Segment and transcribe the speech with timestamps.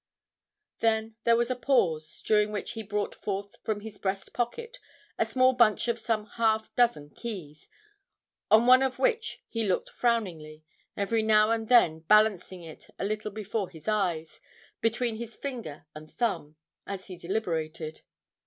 [0.79, 4.79] Then there was a pause, during which he brought forth from his breast pocket
[5.19, 7.69] a small bunch of some half dozen keys,
[8.49, 10.63] on one of which he looked frowningly,
[10.97, 14.41] every now and then balancing it a little before his eyes,
[14.81, 16.55] between his finger and thumb,
[16.87, 18.01] as he deliberated.